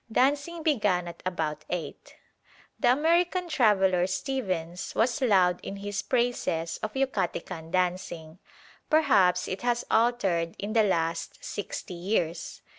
Dancing 0.11 0.63
began 0.63 1.07
at 1.07 1.21
about 1.27 1.63
eight. 1.69 2.15
The 2.79 2.91
American 2.93 3.47
traveller 3.47 4.07
Stephens 4.07 4.95
was 4.95 5.21
loud 5.21 5.59
in 5.61 5.75
his 5.75 6.01
praises 6.01 6.79
of 6.81 6.95
Yucatecan 6.95 7.69
dancing. 7.69 8.39
Perhaps 8.89 9.47
it 9.47 9.61
has 9.61 9.85
altered 9.91 10.55
in 10.57 10.73
the 10.73 10.81
last 10.81 11.45
sixty 11.45 11.93
years. 11.93 12.63